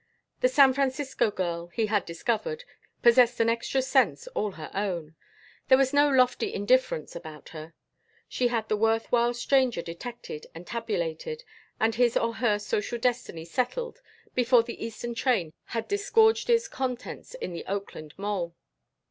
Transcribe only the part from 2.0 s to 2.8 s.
discovered,